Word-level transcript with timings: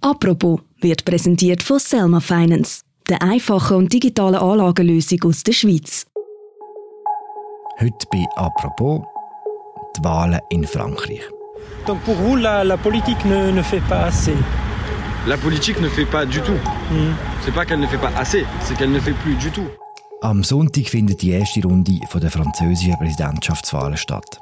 Apropos 0.00 0.60
wird 0.80 1.04
präsentiert 1.04 1.60
von 1.60 1.80
Selma 1.80 2.20
Finance, 2.20 2.82
der 3.08 3.20
einfachen 3.20 3.78
und 3.78 3.92
digitalen 3.92 4.36
Anlagenlösung 4.36 5.18
aus 5.24 5.42
der 5.42 5.52
Schweiz. 5.52 6.06
Heute 7.80 8.06
bei 8.12 8.24
Apropos 8.36 9.02
die 9.96 10.04
Wahlen 10.04 10.40
in 10.50 10.64
Frankreich. 10.64 11.22
Donc 11.86 12.00
pour 12.04 12.14
vous, 12.14 12.36
la, 12.36 12.62
la 12.62 12.76
politique 12.76 13.24
ne, 13.24 13.50
ne, 13.50 13.62
fait 13.62 13.82
pas 13.88 14.04
assez 14.04 14.36
La 15.26 15.36
politique 15.36 15.80
ne 15.80 15.88
fait 15.88 16.06
pas 16.06 16.24
du 16.24 16.40
tout. 16.42 16.60
Mm. 16.92 17.14
C'est 17.44 17.54
pas 17.54 17.64
qu'elle 17.64 17.80
ne 17.80 17.86
fait 17.88 17.98
pas 17.98 18.12
assez, 18.16 18.44
c'est 18.62 18.76
qu'elle 18.76 18.92
ne 18.92 19.00
fait 19.00 19.14
plus 19.24 19.34
du 19.34 19.50
tout. 19.50 19.66
Am 20.22 20.44
Sonntag 20.44 20.88
findet 20.88 21.14
die 21.14 21.30
erste 21.30 21.62
Runde 21.62 21.98
der 22.14 22.30
französischen 22.30 22.96
Präsidentschaftswahlen 22.98 23.96
statt. 23.96 24.40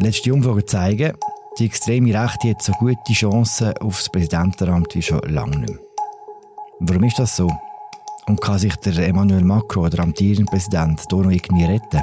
Letzte 0.00 0.32
Umfragen 0.32 0.66
zeigen, 0.66 1.12
die 1.58 1.66
extreme 1.66 2.14
Rechte 2.14 2.50
hat 2.50 2.62
so 2.62 2.72
gute 2.72 3.12
Chancen 3.12 3.76
auf 3.78 3.98
das 3.98 4.08
Präsidentenamt 4.08 4.94
wie 4.94 5.02
schon 5.02 5.20
lange 5.28 5.58
nicht 5.58 5.70
mehr. 5.70 5.78
Warum 6.80 7.04
ist 7.04 7.18
das 7.18 7.36
so? 7.36 7.50
Und 8.26 8.40
kann 8.40 8.58
sich 8.58 8.76
der 8.76 8.98
Emmanuel 8.98 9.42
Macron, 9.42 9.90
der 9.90 10.00
amtierende 10.00 10.44
Präsident, 10.44 11.00
hier 11.10 11.18
noch 11.18 11.30
irgendwie 11.30 11.64
retten? 11.64 12.02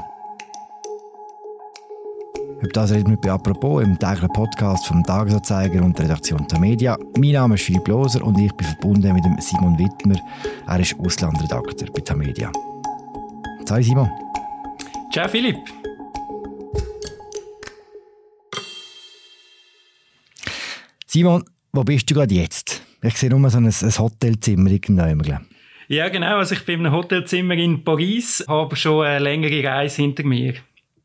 Über 2.59 2.69
das 2.73 2.91
reden 2.91 3.11
wir 3.11 3.17
bei 3.17 3.31
«Apropos» 3.31 3.83
im 3.83 3.97
täglichen 3.99 4.29
Podcast 4.29 4.87
vom 4.87 5.03
Tagesanzeiger 5.03 5.83
und 5.83 5.97
der 5.97 6.05
Redaktion 6.05 6.47
der 6.47 6.59
Media. 6.59 6.97
Mein 7.17 7.31
Name 7.33 7.55
ist 7.55 7.63
Philipp 7.63 7.87
Loser 7.87 8.23
und 8.23 8.39
ich 8.39 8.51
bin 8.53 8.67
verbunden 8.67 9.13
mit 9.13 9.43
Simon 9.43 9.77
Wittmer. 9.77 10.15
Er 10.67 10.79
ist 10.79 10.95
Auslandredakteur 10.99 11.89
bei 11.93 12.01
Tamedia. 12.01 12.51
Ciao 13.65 13.81
Simon. 13.81 14.09
Ciao 15.11 15.27
Philipp. 15.27 15.84
Simon, 21.15 21.45
wo 21.71 21.81
bist 21.85 22.11
du 22.11 22.13
gerade 22.13 22.35
jetzt? 22.35 22.81
Ich 23.01 23.15
sehe 23.15 23.29
nur 23.29 23.49
so 23.49 23.57
ein, 23.57 23.67
ein 23.67 23.97
Hotelzimmer 23.99 24.69
irgendwo. 24.69 25.37
Ja, 25.87 26.09
genau. 26.09 26.39
Also 26.39 26.55
ich 26.55 26.65
bin 26.65 26.81
in 26.81 26.87
einem 26.87 26.95
Hotelzimmer 26.95 27.53
in 27.53 27.85
Paris, 27.85 28.43
habe 28.49 28.75
schon 28.75 29.05
eine 29.05 29.19
längere 29.19 29.63
Reise 29.63 30.01
hinter 30.01 30.25
mir. 30.25 30.55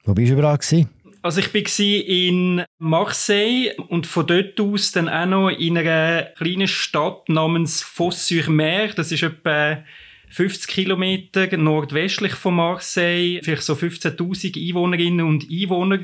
Wo 0.03 0.13
bist 0.13 0.31
du 0.31 0.33
überall 0.33 0.59
gewesen? 0.59 0.89
Also 1.23 1.39
ich 1.39 1.55
war 1.55 2.09
in 2.09 2.65
Marseille 2.81 3.73
und 3.87 4.05
von 4.09 4.27
dort 4.27 4.61
aus 4.61 4.91
dann 4.91 5.09
auch 5.09 5.27
noch 5.27 5.51
in 5.51 5.79
einer 5.79 6.23
kleinen 6.37 6.67
Stadt 6.67 7.29
namens 7.29 7.81
Fos-sur-Mer. 7.81 8.89
Das 8.89 9.13
ist 9.13 9.23
etwa 9.23 9.85
50 10.31 10.67
Kilometer 10.67 11.57
nordwestlich 11.57 12.33
von 12.33 12.57
Marseille, 12.57 13.39
vielleicht 13.45 13.63
so 13.63 13.75
15.000 13.75 14.71
Einwohnerinnen 14.71 15.25
und 15.25 15.47
Einwohner. 15.49 16.01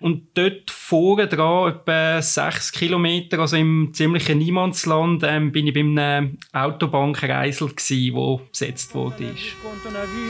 Und 0.00 0.28
dort 0.34 0.70
vorne 0.70 1.26
dran, 1.26 1.72
etwa 1.72 2.22
6 2.22 2.72
Kilometer, 2.72 3.40
also 3.40 3.56
im 3.56 3.90
ziemlichen 3.92 4.38
Niemandsland, 4.38 5.24
ähm, 5.26 5.50
bin 5.50 5.66
ich 5.66 5.74
bei 5.74 5.80
einem 5.80 6.38
Autobahnkreisel 6.52 7.68
gsi, 7.74 8.12
wo 8.14 8.40
besetzt 8.50 8.94
wurde. 8.94 9.34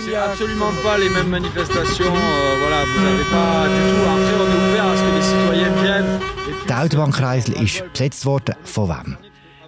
C'est 0.05 0.17
absolument 0.17 0.73
pas 0.83 0.99
les 0.99 1.11
mêmes 1.11 1.31
manifestations. 1.31 2.07
Euh, 2.07 2.57
voilà, 2.61 2.85
vous 2.85 3.03
n'avez 3.05 3.25
pas 3.31 3.69
du 3.69 3.81
tout. 3.91 4.05
Après, 4.09 4.37
on 4.41 4.49
est 4.49 4.71
ouvert 4.71 4.87
à 4.87 4.97
ce 4.97 5.03
que 5.03 5.15
les 5.15 5.23
citoyens 5.23 5.83
viennent. 5.83 6.21
Der 6.69 6.83
Autobahnkreisel 6.83 7.63
ist 7.63 7.85
besetzt 7.93 8.25
worden 8.25 8.55
von 8.65 8.89
wem? 8.89 9.19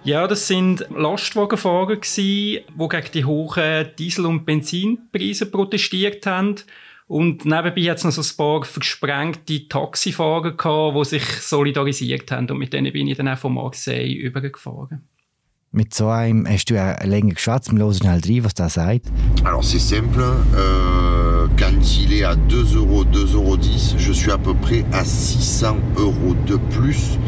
Ja, 0.03 0.27
das 0.27 0.47
sind 0.47 0.83
Lastwagenfahrer 0.89 1.97
gsi, 1.97 2.65
die 2.67 2.87
gegen 2.89 3.11
die 3.13 3.25
hohen 3.25 3.87
Diesel- 3.99 4.25
und 4.25 4.45
Benzinpreise 4.45 5.45
protestiert 5.45 6.25
haben. 6.25 6.55
Und 7.11 7.43
nebenbei 7.43 7.89
hat 7.89 7.97
es 7.97 8.05
noch 8.05 8.11
so 8.13 8.21
ein 8.21 8.37
paar 8.37 8.63
versprengte 8.63 9.67
Taxifahrer 9.67 10.55
gehabt, 10.55 10.95
die 10.95 11.09
sich 11.09 11.23
solidarisiert 11.41 12.31
haben. 12.31 12.49
Und 12.49 12.57
mit 12.57 12.71
denen 12.71 12.93
bin 12.93 13.05
ich 13.09 13.17
dann 13.17 13.27
auch 13.27 13.37
von 13.37 13.53
Marseille 13.53 14.13
übergefahren. 14.13 15.01
Mit 15.73 15.93
so 15.93 16.07
einem 16.07 16.47
hast 16.47 16.69
du 16.69 16.75
ja 16.75 17.03
länger 17.03 17.33
geschwätzt. 17.33 17.69
Wir 17.73 17.79
hören 17.79 17.95
schnell 17.95 18.21
rein, 18.25 18.45
was 18.45 18.53
der 18.53 18.69
sagt. 18.69 19.11
Alors 19.43 19.61
c'est 19.61 19.79
simple. 19.81 20.23
Euh, 20.55 21.49
quand 21.59 21.99
il 21.99 22.13
est 22.13 22.23
à 22.23 22.37
2 22.37 22.77
euros, 22.77 23.03
2 23.03 23.35
euros 23.35 23.57
10, 23.57 23.95
je 23.97 24.13
suis 24.13 24.31
à 24.31 24.37
peu 24.37 24.53
près 24.53 24.85
à 24.93 25.03
600 25.03 25.75
euros 25.97 26.35
de 26.47 26.55
plus 26.73 27.19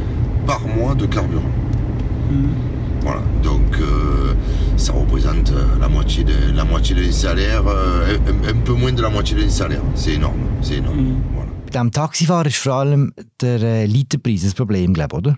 par 0.48 0.62
mois 0.66 0.96
de 0.96 1.08
carburant. 1.08 1.52
Mm. 2.32 2.83
Voilà. 3.04 3.22
Donc 3.44 3.80
euh, 3.80 4.34
ça 4.78 4.94
représente 4.94 5.52
la 5.80 5.90
moitié, 5.90 6.24
de, 6.24 6.56
la 6.56 6.64
moitié 6.64 6.96
des 6.96 7.12
salaires, 7.12 7.68
euh, 7.68 8.18
un, 8.28 8.50
un, 8.50 8.62
peu 8.64 8.74
moins 8.74 8.94
de 8.94 9.02
la 9.02 9.10
moitié 9.10 9.36
des 9.36 9.50
salaires. 9.50 9.84
C'est 9.96 10.14
énorme. 10.14 10.48
C'est 10.62 10.78
énorme. 10.78 10.98
Mhm. 10.98 11.24
Voilà. 11.34 11.52
Bei 11.72 11.80
dem 11.80 11.92
Taxifahrer 11.92 12.48
ist 12.48 12.58
vor 12.58 12.74
allem 12.74 13.14
der 13.42 13.62
äh, 13.62 13.86
Literpreis 13.86 14.44
das 14.44 14.54
Problem, 14.54 14.94
glaube 14.94 15.16
oder? 15.16 15.38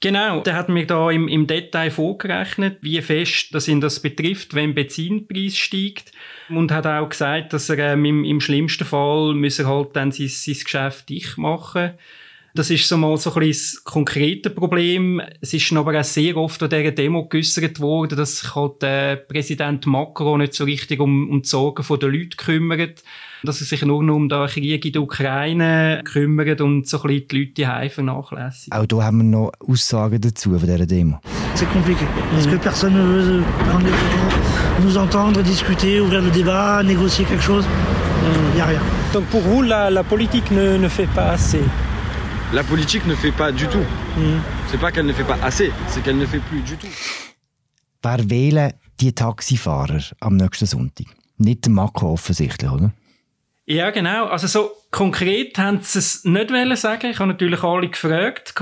Genau, 0.00 0.40
der 0.40 0.54
hat 0.54 0.68
mir 0.68 0.86
da 0.86 1.10
im, 1.10 1.26
im 1.26 1.46
Detail 1.46 1.90
vorgerechnet, 1.90 2.78
wie 2.82 3.02
fest 3.02 3.52
das 3.52 3.66
ihn 3.66 3.80
das 3.80 4.00
betrifft, 4.00 4.54
wenn 4.54 4.74
der 4.74 4.82
Benzinpreis 4.82 5.56
steigt. 5.56 6.12
Und 6.48 6.70
hat 6.70 6.86
auch 6.86 7.08
gesagt, 7.08 7.52
dass 7.52 7.68
er 7.68 7.94
ähm, 7.94 8.04
im, 8.04 8.24
im 8.24 8.40
schlimmsten 8.40 8.84
Fall 8.84 9.34
müsse 9.34 9.66
halt 9.66 9.94
dann 9.94 10.12
sein, 10.12 10.28
sein 10.28 10.56
Geschäft 10.64 11.08
dicht 11.08 11.36
machen 11.36 11.92
das 12.58 12.70
ist 12.70 12.88
so 12.88 12.96
mal 12.96 13.16
so 13.16 13.32
ein 13.32 13.40
bisschen 13.40 13.76
das 13.76 13.84
konkrete 13.84 14.50
Problem. 14.50 15.22
Es 15.40 15.54
ist 15.54 15.72
aber 15.72 15.98
auch 15.98 16.04
sehr 16.04 16.36
oft 16.36 16.60
an 16.60 16.70
dieser 16.70 16.90
Demo 16.90 17.28
geäussert 17.28 17.78
worden, 17.78 18.18
dass 18.18 18.40
sich 18.40 18.54
halt 18.54 18.82
der 18.82 19.16
Präsident 19.16 19.86
Macron 19.86 20.40
nicht 20.40 20.54
so 20.54 20.64
richtig 20.64 20.98
um, 20.98 21.30
um 21.30 21.42
die 21.42 21.48
Sorgen 21.48 21.84
der 22.00 22.08
Leute 22.08 22.36
kümmert. 22.36 23.04
Dass 23.44 23.60
er 23.60 23.66
sich 23.66 23.82
nur 23.82 24.02
noch 24.02 24.16
um 24.16 24.28
den 24.28 24.48
Krieg 24.48 24.84
in 24.84 24.92
der 24.92 25.02
Ukraine 25.02 26.02
kümmert 26.04 26.60
und 26.60 26.88
so 26.88 27.00
ein 27.00 27.08
bisschen 27.08 27.28
die 27.28 27.38
Leute 27.38 27.82
die 27.84 27.90
vernachlässigt. 27.90 28.72
Auch 28.72 28.84
hier 28.90 29.04
haben 29.04 29.18
wir 29.18 29.24
noch 29.24 29.52
Aussagen 29.60 30.20
dazu 30.20 30.50
von 30.50 30.60
dieser 30.60 30.86
Demo. 30.86 31.20
C'est 31.54 31.70
compliqué, 31.72 32.04
parce 32.32 32.48
que 32.48 32.56
personne 32.56 32.94
ne 32.94 33.02
veut 33.02 33.42
prendre 33.68 33.86
nous 34.82 34.96
entendre, 34.96 35.42
discuter, 35.42 36.00
ouvrir 36.00 36.22
le 36.22 36.30
débat, 36.30 36.82
négocier 36.82 37.24
quelque 37.24 37.42
chose. 37.42 37.64
Il 38.50 38.56
n'y 38.56 38.60
a 38.60 38.66
rien. 38.66 38.80
Donc 39.12 39.24
pour 39.26 39.42
vous, 39.42 39.62
la, 39.62 39.90
la 39.90 40.02
politique 40.02 40.50
ne, 40.50 40.76
ne 40.76 40.88
fait 40.88 41.08
pas 41.14 41.30
assez 41.30 41.62
La 42.50 42.64
politique 42.64 43.06
ne 43.06 43.14
fait 43.14 43.30
pas 43.30 43.52
du 43.52 43.66
tout. 43.66 43.84
C'est 44.68 44.80
pas 44.80 44.90
qu'elle 44.90 45.04
ne 45.04 45.12
fait 45.12 45.24
pas 45.24 45.36
assez, 45.42 45.70
c'est 45.88 46.02
qu'elle 46.02 46.16
ne 46.16 46.24
fait 46.24 46.40
plus 46.40 46.62
du 46.62 46.78
tout. 46.78 46.88
Wer 48.02 48.30
wählen 48.30 48.72
die 48.98 49.12
Taxifahrer 49.12 50.14
am 50.20 50.36
nächsten 50.36 50.64
Sonntag? 50.64 51.08
Nicht 51.36 51.66
der 51.66 51.72
Macron 51.72 52.12
offensichtlich, 52.12 52.70
oder? 52.70 52.90
Ja, 53.66 53.90
genau. 53.90 54.28
Also 54.28 54.46
so 54.46 54.70
konkret 54.90 55.58
haben 55.58 55.80
sie 55.82 55.98
es 55.98 56.24
nicht 56.24 56.50
wollen 56.50 56.74
sagen. 56.74 57.10
Ich 57.10 57.18
habe 57.18 57.28
natürlich 57.28 57.62
alle 57.62 57.90
gefragt. 57.90 58.54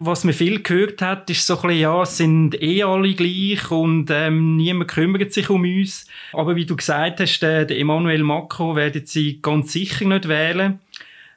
Was 0.00 0.24
man 0.24 0.34
viel 0.34 0.60
gehört 0.60 1.00
hat, 1.00 1.30
ist 1.30 1.46
so 1.46 1.54
ein 1.54 1.62
bisschen, 1.62 1.78
ja, 1.78 2.02
es 2.02 2.16
sind 2.16 2.60
eh 2.60 2.82
alle 2.82 3.14
gleich 3.14 3.70
und 3.70 4.10
ähm, 4.10 4.56
niemand 4.56 4.90
kümmert 4.90 5.32
sich 5.32 5.50
um 5.50 5.62
uns. 5.62 6.08
Aber 6.32 6.56
wie 6.56 6.66
du 6.66 6.74
gesagt 6.74 7.20
hast, 7.20 7.38
der, 7.38 7.64
der 7.64 7.78
Emmanuel 7.78 8.24
Macron 8.24 8.74
werden 8.74 9.06
sie 9.06 9.40
ganz 9.40 9.72
sicher 9.72 10.04
nicht 10.04 10.26
wählen. 10.26 10.80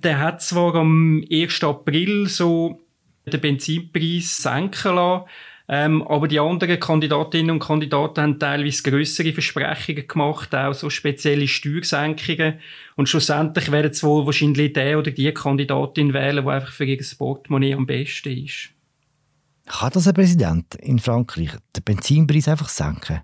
Der 0.04 0.20
hat 0.20 0.42
zwar 0.42 0.76
am 0.76 1.24
1. 1.32 1.64
April 1.64 2.28
so 2.28 2.82
den 3.26 3.42
Benzinpreis 3.42 4.38
senken 4.38 4.96
lassen, 4.96 5.26
ähm, 5.70 6.02
aber 6.04 6.30
die 6.30 6.40
anderen 6.40 6.80
Kandidatinnen 6.80 7.52
und 7.52 7.60
Kandidaten 7.60 8.22
haben 8.22 8.40
teilweise 8.40 8.84
größere 8.84 9.34
Versprechungen 9.34 10.08
gemacht, 10.08 10.56
auch 10.56 10.74
so 10.74 10.90
spezielle 10.90 11.48
Steuersenkungen. 11.48 12.60
Und 12.96 13.10
schlussendlich 13.10 13.70
werden 13.70 13.92
sie 13.92 14.06
wohl 14.06 14.26
wahrscheinlich 14.26 14.72
der 14.72 14.98
oder 14.98 15.12
die 15.12 15.34
Kandidatin 15.34 16.14
wählen, 16.14 16.46
die 16.46 16.52
einfach 16.52 16.72
für 16.72 16.86
ihr 16.86 17.04
Portemonnaie 17.18 17.74
am 17.74 17.86
besten 17.86 18.46
ist. 18.46 18.70
Kann 19.66 19.92
das 19.94 20.08
ein 20.08 20.14
Präsident 20.14 20.76
in 20.76 21.00
Frankreich 21.00 21.52
den 21.76 21.84
Benzinpreis 21.84 22.48
einfach 22.48 22.70
senken? 22.70 23.22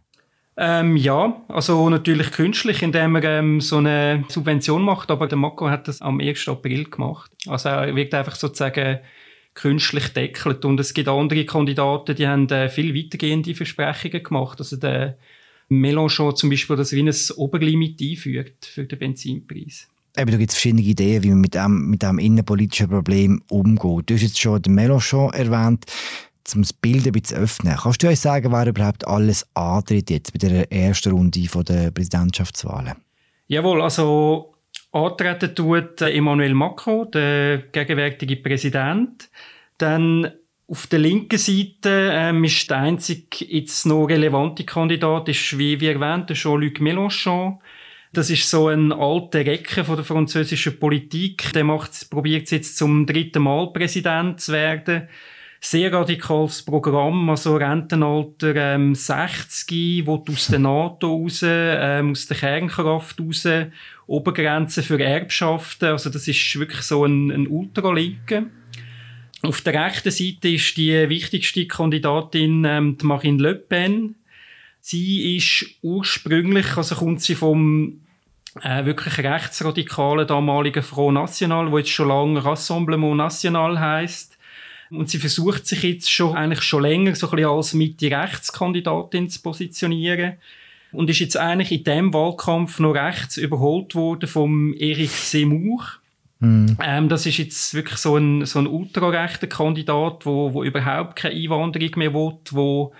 Ähm, 0.55 0.95
ja, 0.97 1.41
also 1.47 1.89
natürlich 1.89 2.31
künstlich, 2.31 2.83
indem 2.83 3.15
er 3.15 3.39
ähm, 3.39 3.59
so 3.59 3.77
eine 3.77 4.23
Subvention 4.29 4.83
macht, 4.83 5.09
aber 5.09 5.27
der 5.27 5.37
Macron 5.37 5.71
hat 5.71 5.87
das 5.87 6.01
am 6.01 6.19
1. 6.19 6.47
April 6.47 6.85
gemacht. 6.85 7.31
Also 7.47 7.69
er 7.69 7.95
wird 7.95 8.13
einfach 8.13 8.35
sozusagen 8.35 8.99
künstlich 9.55 10.09
deckelt 10.09 10.63
und 10.65 10.79
es 10.79 10.93
gibt 10.93 11.07
andere 11.07 11.45
Kandidaten, 11.45 12.15
die 12.15 12.27
haben 12.27 12.49
äh, 12.49 12.69
viel 12.69 12.95
weitergehende 12.95 13.55
Versprechungen 13.55 14.23
gemacht. 14.23 14.59
Also 14.59 14.77
der 14.77 15.17
Mélenchon 15.69 16.35
zum 16.35 16.49
Beispiel, 16.49 16.75
dass 16.75 16.93
er 16.93 17.03
ein 17.03 17.13
Oberlimit 17.35 18.01
einfügt 18.01 18.65
für 18.65 18.85
den 18.85 18.99
Benzinpreis. 18.99 19.87
Eben, 20.15 20.29
da 20.29 20.37
gibt 20.37 20.51
es 20.51 20.55
verschiedene 20.55 20.83
Ideen, 20.83 21.23
wie 21.23 21.29
man 21.29 21.41
mit 21.41 21.55
dem, 21.55 21.89
mit 21.89 22.03
dem 22.03 22.19
innenpolitischen 22.19 22.89
Problem 22.89 23.41
umgeht. 23.49 24.09
Du 24.09 24.13
hast 24.13 24.21
jetzt 24.21 24.39
schon 24.39 24.61
den 24.61 24.77
Mélenchon 24.77 25.33
erwähnt 25.33 25.85
um 26.55 26.61
das 26.61 26.73
Bild 26.73 27.05
ein 27.05 27.13
bisschen 27.13 27.35
zu 27.37 27.43
öffnen. 27.43 27.77
Kannst 27.81 28.03
du 28.03 28.09
uns 28.09 28.21
sagen, 28.21 28.51
wer 28.51 28.67
überhaupt 28.67 29.07
alles 29.07 29.47
antritt 29.53 30.09
jetzt 30.09 30.33
bei 30.33 30.39
der 30.39 30.71
ersten 30.71 31.11
Runde 31.11 31.39
der 31.39 31.91
Präsidentschaftswahlen? 31.91 32.95
Jawohl, 33.47 33.81
also 33.81 34.53
antreten 34.91 35.55
tut 35.55 36.01
Emmanuel 36.01 36.53
Macron, 36.53 37.09
der 37.11 37.59
gegenwärtige 37.71 38.37
Präsident. 38.37 39.29
Dann 39.77 40.31
auf 40.67 40.87
der 40.87 40.99
linken 40.99 41.37
Seite 41.37 42.09
ähm, 42.13 42.43
ist 42.43 42.69
der 42.69 42.77
einzige 42.77 43.45
jetzt 43.45 43.85
noch 43.85 44.05
relevante 44.05 44.63
Kandidat, 44.63 45.29
ist 45.29 45.57
wie, 45.57 45.79
wie 45.79 45.87
erwähnt, 45.87 46.33
Jean-Luc 46.33 46.79
Mélenchon. 46.79 47.59
Das 48.13 48.29
ist 48.29 48.49
so 48.49 48.67
ein 48.67 48.91
alter 48.91 49.39
Recke 49.45 49.83
von 49.83 49.95
der 49.95 50.05
französischen 50.05 50.79
Politik. 50.79 51.51
Der 51.53 51.63
macht, 51.63 52.09
probiert 52.11 52.49
jetzt 52.51 52.77
zum 52.77 53.05
dritten 53.05 53.43
Mal 53.43 53.73
Präsident 53.73 54.39
zu 54.39 54.53
werden. 54.53 55.09
Sehr 55.65 55.93
radikales 55.93 56.61
Programm, 56.61 57.29
also 57.29 57.55
Rentenalter 57.55 58.53
ähm, 58.53 58.95
60, 58.95 60.05
wo 60.05 60.21
aus 60.29 60.47
der 60.47 60.59
NATO 60.59 61.15
raus, 61.15 61.41
ähm, 61.45 62.11
aus 62.11 62.27
der 62.27 62.35
Kernkraft 62.35 63.21
raus, 63.21 63.47
Obergrenze 64.05 64.83
für 64.83 65.01
Erbschaften, 65.01 65.85
also 65.85 66.09
das 66.09 66.27
ist 66.27 66.59
wirklich 66.59 66.81
so 66.81 67.05
ein, 67.05 67.31
ein 67.31 67.47
Ultralinke. 67.47 68.47
Auf 69.41 69.61
der 69.61 69.85
rechten 69.85 70.11
Seite 70.11 70.49
ist 70.49 70.75
die 70.75 71.07
wichtigste 71.07 71.65
Kandidatin 71.65 72.65
ähm, 72.65 72.97
die 72.97 73.05
Marine 73.05 73.41
Le 73.41 73.55
Pen. 73.55 74.15
Sie 74.81 75.37
ist 75.37 75.65
ursprünglich, 75.81 76.75
also 76.75 76.95
kommt 76.95 77.21
sie 77.21 77.35
vom 77.35 78.01
äh, 78.61 78.83
wirklich 78.83 79.17
rechtsradikalen 79.17 80.27
damaligen 80.27 80.83
Front 80.83 81.13
National, 81.13 81.71
wo 81.71 81.77
jetzt 81.77 81.89
schon 81.89 82.09
lange 82.09 82.43
Rassemblement 82.43 83.15
National 83.15 83.79
heißt. 83.79 84.32
Und 84.93 85.09
sie 85.09 85.17
versucht 85.17 85.65
sich 85.67 85.83
jetzt 85.83 86.11
schon, 86.11 86.35
eigentlich 86.35 86.61
schon 86.61 86.83
länger 86.83 87.15
so 87.15 87.27
ein 87.29 87.35
bisschen 87.35 87.49
als 87.49 87.73
Mitte-Rechtskandidatin 87.73 89.29
zu 89.29 89.41
positionieren. 89.41 90.33
Und 90.91 91.09
ist 91.09 91.19
jetzt 91.19 91.37
eigentlich 91.37 91.71
in 91.71 91.83
diesem 91.83 92.13
Wahlkampf 92.13 92.79
noch 92.79 92.93
rechts 92.93 93.37
überholt 93.37 93.95
worden 93.95 94.29
vom 94.29 94.73
Eric 94.73 95.09
Seymour. 95.09 95.83
Mhm. 96.39 96.77
Ähm, 96.83 97.09
das 97.09 97.25
ist 97.25 97.37
jetzt 97.37 97.73
wirklich 97.73 97.97
so 97.97 98.17
ein, 98.17 98.45
so 98.45 98.59
ein 98.59 98.67
ultrarechter 98.67 99.47
Kandidat, 99.47 100.25
wo, 100.25 100.53
wo 100.53 100.63
überhaupt 100.63 101.15
keine 101.15 101.35
Einwanderung 101.35 101.91
mehr 101.95 102.13
will, 102.13 102.37
wo 102.51 102.93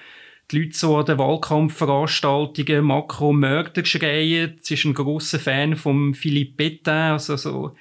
die 0.49 0.59
Leute 0.59 0.77
so 0.77 0.97
an 0.97 1.05
den 1.05 1.17
Wahlkampfveranstaltungen 1.17 2.85
Makro-Mörder 2.85 3.85
schreien. 3.85 4.57
Sie 4.61 4.73
ist 4.73 4.85
ein 4.85 4.93
grosser 4.93 5.39
Fan 5.39 5.75
von 5.75 6.15
Philippe 6.15 6.63
Pétain, 6.63 7.11
also 7.11 7.35
so 7.35 7.75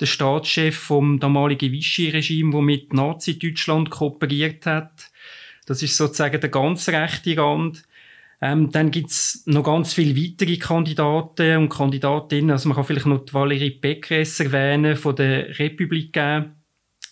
der 0.00 0.06
Staatschef 0.06 0.76
vom 0.76 1.18
damaligen 1.20 1.72
Vichy-Regime, 1.72 2.52
der 2.52 2.62
mit 2.62 2.92
Nazi-Deutschland 2.92 3.90
kooperiert 3.90 4.66
hat. 4.66 5.10
Das 5.66 5.82
ist 5.82 5.96
sozusagen 5.96 6.40
der 6.40 6.50
ganz 6.50 6.88
rechte 6.88 7.36
Rand. 7.36 7.82
Ähm, 8.40 8.70
dann 8.70 8.92
gibt's 8.92 9.42
noch 9.46 9.64
ganz 9.64 9.92
viele 9.92 10.16
weitere 10.16 10.56
Kandidaten 10.56 11.56
und 11.58 11.68
Kandidatinnen. 11.68 12.52
Also 12.52 12.68
man 12.68 12.76
kann 12.76 12.84
vielleicht 12.84 13.06
noch 13.06 13.24
die 13.24 13.32
Valérie 13.32 13.80
Pécresse 13.80 14.44
erwähnen 14.44 14.96
von 14.96 15.16
der 15.16 15.58
Republik 15.58 16.16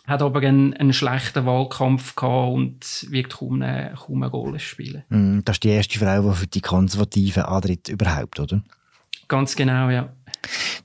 hat 0.07 0.23
aber 0.23 0.41
einen, 0.41 0.73
einen 0.75 0.93
schlechten 0.93 1.45
Wahlkampf 1.47 2.15
gehabt 2.15 2.53
und 2.53 3.07
wird 3.11 3.31
kaum 3.31 3.61
eine, 3.61 3.95
kaum 3.97 4.23
eine 4.23 4.31
Rolle 4.31 4.61
spielen. 4.61 5.03
Mm, 5.09 5.41
das 5.45 5.57
ist 5.57 5.65
die 5.65 5.71
erste 5.71 5.99
Frau, 5.99 6.31
die 6.31 6.37
für 6.37 6.47
die 6.47 6.61
Konservativen 6.61 7.43
antritt 7.43 7.89
überhaupt, 7.89 8.39
oder? 8.39 8.63
Ganz 9.29 9.57
genau, 9.57 9.91
ja. 9.91 10.13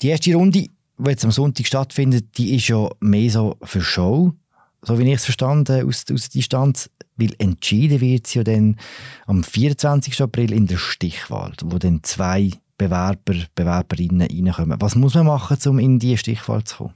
Die 0.01 0.07
erste 0.07 0.33
Runde, 0.33 0.65
die 1.03 1.11
jetzt 1.11 1.25
am 1.25 1.31
Sonntag 1.31 1.65
stattfindet, 1.67 2.37
die 2.37 2.55
ist 2.55 2.67
ja 2.67 2.89
mehr 2.99 3.29
so 3.29 3.57
für 3.63 3.81
Show, 3.81 4.33
so 4.81 4.99
wie 4.99 5.03
ich 5.03 5.15
es 5.15 5.25
verstanden 5.25 5.87
aus, 5.87 6.05
aus 6.11 6.29
der 6.29 6.39
Distanz, 6.39 6.89
weil 7.17 7.33
entschieden 7.37 8.01
wird 8.01 8.27
sie 8.27 8.39
ja 8.39 8.43
dann 8.43 8.77
am 9.25 9.43
24. 9.43 10.21
April 10.21 10.53
in 10.53 10.67
der 10.67 10.77
Stichwahl, 10.77 11.53
wo 11.63 11.77
dann 11.77 12.03
zwei 12.03 12.51
Bewerber, 12.77 13.35
Bewerberinnen 13.53 14.27
reinkommen. 14.27 14.81
Was 14.81 14.95
muss 14.95 15.13
man 15.13 15.27
machen, 15.27 15.57
um 15.67 15.79
in 15.79 15.99
die 15.99 16.17
Stichwahl 16.17 16.63
zu 16.63 16.77
kommen? 16.77 16.93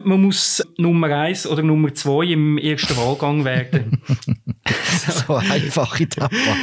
Man 0.00 0.22
muss 0.22 0.64
Nummer 0.76 1.08
eins 1.08 1.44
oder 1.44 1.62
Nummer 1.62 1.92
zwei 1.92 2.26
im 2.26 2.56
ersten 2.56 2.96
Wahlgang 2.96 3.44
werden. 3.44 4.00
so 5.08 5.34
einfach 5.34 5.98
in 5.98 6.08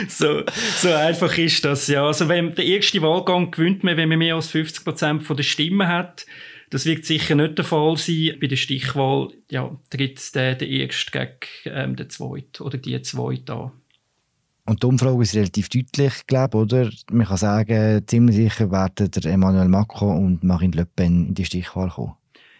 so, 0.08 0.44
so 0.78 0.94
einfach 0.94 1.38
ist 1.38 1.66
das, 1.66 1.88
ja. 1.88 2.06
Also 2.06 2.30
wenn 2.30 2.56
der 2.56 2.66
erste 2.66 3.02
Wahlgang 3.02 3.52
gewinnt 3.52 3.84
man, 3.84 3.98
wenn 3.98 4.08
man 4.08 4.20
mehr 4.20 4.36
als 4.36 4.48
50 4.48 4.86
Prozent 4.86 5.30
der 5.30 5.44
Stimmen 5.44 5.88
hat. 5.88 6.26
Das 6.70 6.86
wird 6.86 7.06
sicher 7.06 7.36
nicht 7.36 7.58
der 7.58 7.66
Fall 7.66 7.96
sein. 7.98 8.38
Bei 8.42 8.48
der 8.48 8.56
Stichwahl, 8.56 9.30
ja, 9.52 9.78
tritt 9.90 10.34
der, 10.34 10.56
der 10.56 10.68
Erste 10.68 11.12
gegen 11.12 11.30
ähm, 11.66 11.96
den 11.96 12.10
Zweiten 12.10 12.64
oder 12.64 12.78
die 12.78 13.00
Zweite 13.02 13.54
an. 13.54 13.72
Und 14.66 14.82
die 14.82 14.88
Umfrage 14.88 15.22
ist 15.22 15.36
relativ 15.36 15.70
deutlich, 15.70 16.26
glaube 16.26 16.58
oder? 16.58 16.90
Man 17.12 17.28
kann 17.28 17.38
sagen, 17.38 18.02
ziemlich 18.08 18.36
sicher 18.36 18.72
werden 18.72 19.12
der 19.12 19.32
Emmanuel 19.32 19.68
Macron 19.68 20.26
und 20.26 20.44
Marine 20.44 20.76
Le 20.76 20.86
Pen 20.86 21.28
in 21.28 21.34
die 21.36 21.46
Stichwahl 21.46 21.90
kommen. 21.90 22.16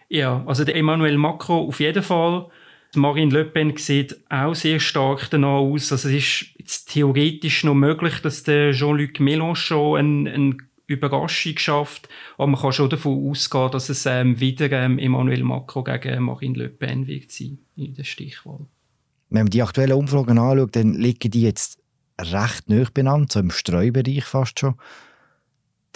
Ja, 0.08 0.44
also 0.46 0.64
der 0.64 0.76
Emmanuel 0.76 1.18
Macron 1.18 1.68
auf 1.68 1.80
jeden 1.80 2.02
Fall. 2.02 2.46
Marine 2.94 3.32
Le 3.32 3.44
Pen 3.44 3.76
sieht 3.76 4.16
auch 4.30 4.54
sehr 4.54 4.80
stark 4.80 5.28
danach 5.30 5.58
aus. 5.58 5.92
Also 5.92 6.08
es 6.08 6.14
ist 6.14 6.46
jetzt 6.58 6.92
theoretisch 6.92 7.64
noch 7.64 7.74
möglich, 7.74 8.20
dass 8.22 8.42
der 8.42 8.72
Jean-Luc 8.72 9.20
Mélenchon 9.20 9.98
eine, 9.98 10.32
eine 10.32 10.56
Überraschung 10.86 11.58
schafft. 11.58 12.08
Aber 12.36 12.46
man 12.46 12.60
kann 12.60 12.72
schon 12.72 12.90
davon 12.90 13.28
ausgehen, 13.30 13.70
dass 13.70 13.88
es 13.88 14.06
ähm, 14.06 14.38
wieder 14.40 14.70
ähm, 14.72 14.98
Emmanuel 14.98 15.42
Macron 15.42 15.84
gegen 15.84 16.22
Marine 16.22 16.58
Le 16.58 16.68
Pen 16.68 17.06
wird 17.06 17.30
sein 17.30 17.58
in 17.76 17.94
der 17.94 18.04
Stichwahl. 18.04 18.66
Wenn 19.28 19.42
man 19.42 19.50
die 19.50 19.62
aktuellen 19.62 19.92
Umfragen 19.92 20.38
anschaut, 20.38 20.76
dann 20.76 20.94
liegen 20.94 21.30
die 21.30 21.42
jetzt 21.42 21.80
recht 22.18 22.68
nah 22.68 22.86
benannt, 22.94 23.32
so 23.32 23.40
im 23.40 23.50
Streubereich 23.50 24.24
fast 24.24 24.60
schon. 24.60 24.76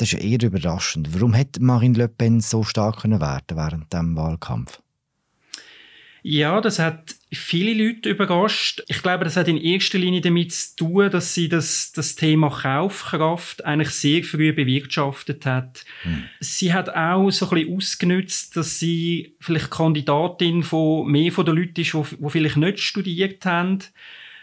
Das 0.00 0.14
ist 0.14 0.25
eher 0.25 0.43
überraschend. 0.43 1.12
Warum 1.12 1.35
hätte 1.35 1.62
Marine 1.62 1.99
Le 1.99 2.08
Pen 2.08 2.41
so 2.41 2.64
stark 2.64 3.05
werden 3.05 3.20
während 3.20 3.93
dem 3.93 4.17
Wahlkampf? 4.17 4.81
Ja, 6.23 6.62
das 6.62 6.79
hat 6.79 7.17
viele 7.31 7.75
Leute 7.75 8.08
überrascht. 8.08 8.82
Ich 8.88 9.02
glaube, 9.02 9.25
das 9.25 9.37
hat 9.37 9.47
in 9.47 9.58
erster 9.58 9.99
Linie 9.99 10.23
damit 10.23 10.52
zu 10.52 10.76
tun, 10.76 11.11
dass 11.11 11.35
sie 11.35 11.50
das, 11.50 11.93
das 11.93 12.14
Thema 12.14 12.49
Kaufkraft 12.49 13.62
eigentlich 13.67 13.91
sehr 13.91 14.25
früh 14.25 14.55
bewirtschaftet 14.55 15.44
hat. 15.44 15.85
Hm. 16.03 16.25
Sie 16.41 16.73
hat 16.73 16.88
auch 16.88 17.31
so 17.31 17.50
ein 17.50 17.56
bisschen 17.56 17.76
ausgenutzt, 17.76 18.56
dass 18.56 18.79
sie 18.79 19.37
vielleicht 19.38 19.70
Kandidatin 19.70 20.62
von 20.62 21.11
mehr 21.11 21.31
von 21.31 21.44
den 21.44 21.56
Leuten 21.56 21.82
ist, 21.82 21.93
die, 21.93 22.17
die 22.17 22.31
vielleicht 22.31 22.56
nicht 22.56 22.79
studiert 22.79 23.44
haben 23.44 23.81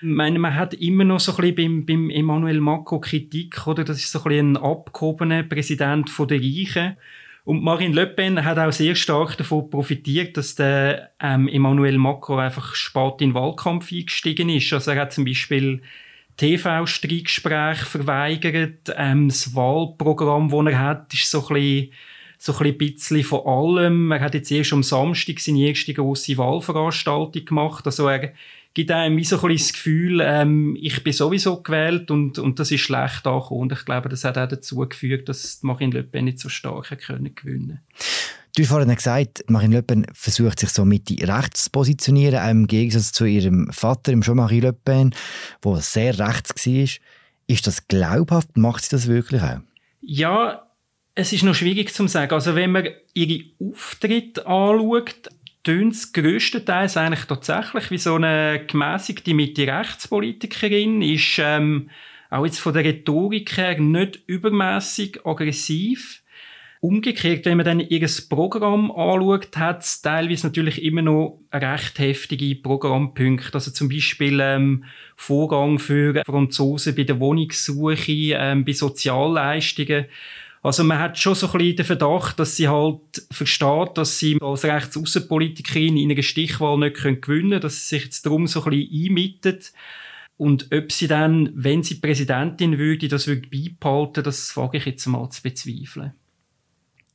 meine, 0.01 0.39
man 0.39 0.55
hat 0.55 0.73
immer 0.75 1.03
noch 1.03 1.19
so 1.19 1.31
ein 1.33 1.55
bisschen 1.55 1.55
beim, 1.55 1.85
beim 1.85 2.09
Emmanuel 2.09 2.59
Macron 2.61 3.01
Kritik, 3.01 3.65
oder? 3.67 3.83
Das 3.83 3.97
ist 3.97 4.11
so 4.11 4.19
ein 4.19 4.23
bisschen 4.25 4.51
ein 4.53 4.57
abgehobener 4.57 5.43
Präsident 5.43 6.09
von 6.09 6.27
der 6.27 6.39
Reichen. 6.39 6.97
Und 7.45 7.63
Marine 7.63 7.95
Le 7.95 8.07
Pen 8.07 8.43
hat 8.43 8.59
auch 8.59 8.73
sehr 8.73 8.95
stark 8.95 9.37
davon 9.37 9.69
profitiert, 9.69 10.35
dass 10.35 10.55
der 10.55 11.11
ähm, 11.21 11.47
Emmanuel 11.47 11.97
Macron 11.97 12.39
einfach 12.39 12.75
spät 12.75 13.21
in 13.21 13.29
den 13.29 13.33
Wahlkampf 13.35 13.91
eingestiegen 13.91 14.49
ist. 14.49 14.73
Also 14.73 14.91
er 14.91 15.01
hat 15.01 15.13
zum 15.13 15.23
Beispiel 15.23 15.81
TV-Streitgespräche 16.35 17.85
verweigert. 17.85 18.93
Ähm, 18.97 19.29
das 19.29 19.55
Wahlprogramm, 19.55 20.49
das 20.49 20.73
er 20.73 20.79
hat, 20.79 21.13
ist 21.13 21.31
so 21.31 21.47
ein 21.47 21.53
bisschen 21.53 21.91
so 22.37 22.55
ein 22.57 22.77
bisschen 22.77 23.23
von 23.23 23.45
allem. 23.45 24.11
Er 24.11 24.19
hat 24.19 24.35
jetzt 24.35 24.51
erst 24.51 24.73
am 24.73 24.83
Samstag 24.83 25.39
seine 25.39 25.69
erste 25.69 25.93
grosse 25.93 26.37
Wahlveranstaltung 26.37 27.45
gemacht. 27.45 27.85
Also 27.85 28.07
er 28.07 28.33
gibt 28.77 28.91
einem 28.91 29.23
so 29.23 29.41
ein 29.41 29.57
das 29.57 29.73
Gefühl, 29.73 30.21
ähm, 30.23 30.77
ich 30.79 31.03
bin 31.03 31.11
sowieso 31.11 31.63
gewählt 31.63 32.11
und, 32.11 32.37
und 32.37 32.59
das 32.59 32.69
ist 32.69 32.81
schlecht 32.81 33.25
angekommen. 33.25 33.61
Und 33.61 33.71
ich 33.71 33.83
glaube, 33.85 34.07
das 34.07 34.23
hat 34.23 34.37
auch 34.37 34.47
dazu 34.47 34.77
geführt, 34.77 35.27
dass 35.27 35.63
Marine 35.63 35.95
Le 35.95 36.03
Pen 36.03 36.25
nicht 36.25 36.37
so 36.37 36.47
stark 36.47 36.95
können 36.99 37.33
gewinnen 37.33 37.79
Du 38.55 38.61
hast 38.61 38.69
vorhin 38.69 38.93
gesagt, 38.93 39.43
Marine 39.47 39.77
Le 39.77 39.81
Pen 39.81 40.05
versucht 40.13 40.59
sich 40.59 40.69
so 40.69 40.85
Mitte 40.85 41.15
rechts 41.27 41.63
zu 41.63 41.69
positionieren, 41.71 42.39
auch 42.39 42.51
im 42.51 42.67
Gegensatz 42.67 43.13
zu 43.13 43.25
ihrem 43.25 43.67
Vater, 43.71 44.11
im 44.11 44.21
Jean-Marie 44.21 44.59
Le 44.59 44.73
Pen, 44.73 45.15
der 45.65 45.75
sehr 45.77 46.19
rechts 46.19 46.67
war. 46.67 46.87
Ist 47.47 47.65
das 47.65 47.87
glaubhaft? 47.87 48.57
Macht 48.57 48.83
sie 48.83 48.91
das 48.91 49.07
wirklich 49.07 49.41
auch? 49.41 49.61
Ja, 50.01 50.67
es 51.15 51.33
ist 51.33 51.43
noch 51.43 51.55
schwierig 51.55 51.95
zu 51.95 52.07
sagen. 52.07 52.31
Also 52.31 52.53
wenn 52.53 52.73
man 52.73 52.89
ihre 53.15 53.43
Auftritte 53.59 54.45
anschaut, 54.45 55.29
tönt 55.67 55.95
es 55.95 56.13
eigentlich 56.95 57.25
tatsächlich 57.25 57.91
wie 57.91 57.97
so 57.97 58.15
eine 58.15 58.63
gemäßigte 58.65 59.33
Mitte-Rechtspolitikerin, 59.33 61.01
ist 61.01 61.39
ähm, 61.39 61.89
auch 62.29 62.45
jetzt 62.45 62.59
von 62.59 62.71
der 62.71 62.85
Rhetorik 62.85 63.57
her 63.57 63.77
nicht 63.77 64.21
übermäßig 64.27 65.25
aggressiv. 65.25 66.21
Umgekehrt, 66.79 67.43
wenn 67.45 67.57
man 67.57 67.65
dann 67.65 67.79
ihr 67.81 68.07
Programm 68.29 68.91
anschaut, 68.91 69.57
hat 69.57 69.81
es 69.81 70.01
teilweise 70.01 70.47
natürlich 70.47 70.81
immer 70.81 71.01
noch 71.01 71.41
recht 71.51 71.99
heftige 71.99 72.55
Programmpunkte. 72.55 73.55
Also 73.55 73.71
zum 73.71 73.89
Beispiel 73.89 74.39
ähm, 74.41 74.85
Vorgang 75.17 75.79
für 75.79 76.21
Franzosen 76.25 76.95
bei 76.95 77.03
der 77.03 77.19
Wohnungssuche, 77.19 78.37
ähm, 78.37 78.63
bei 78.63 78.71
Sozialleistungen. 78.71 80.05
Also 80.63 80.83
man 80.83 80.99
hat 80.99 81.17
schon 81.17 81.35
so 81.35 81.47
ein 81.47 81.57
bisschen 81.57 81.75
den 81.77 81.85
Verdacht, 81.85 82.39
dass 82.39 82.55
sie 82.55 82.67
halt 82.67 83.25
versteht, 83.31 83.97
dass 83.97 84.19
sie 84.19 84.37
als 84.41 84.65
Rechtsaußenpolitikerin 84.65 85.97
in 85.97 86.11
einer 86.11 86.23
Stichwahl 86.23 86.77
nicht 86.77 86.97
gewinnen 86.97 87.21
können, 87.21 87.61
dass 87.61 87.75
sie 87.75 87.95
sich 87.95 88.05
jetzt 88.05 88.25
darum 88.25 88.47
so 88.47 88.63
ein 88.63 88.71
bisschen 88.71 89.09
einmietet. 89.09 89.71
Und 90.35 90.69
ob 90.71 90.91
sie 90.91 91.07
dann, 91.07 91.51
wenn 91.55 91.83
sie 91.83 91.95
Präsidentin 91.95 92.77
würde, 92.77 93.07
das 93.07 93.27
würde 93.27 93.47
beibehalten, 93.47 94.23
das 94.23 94.55
wage 94.55 94.77
ich 94.77 94.85
jetzt 94.85 95.05
mal 95.07 95.29
zu 95.29 95.41
bezweifeln. 95.41 96.13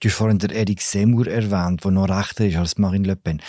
Du 0.00 0.08
hast 0.08 0.16
vorhin 0.16 0.38
den 0.38 0.50
Eric 0.50 0.80
Seymour 0.80 1.28
erwähnt, 1.28 1.84
der 1.84 1.92
noch 1.92 2.08
rechter 2.08 2.46
ist 2.46 2.56
als 2.56 2.78
Marine 2.78 3.06
Le 3.06 3.16
Pen. 3.16 3.40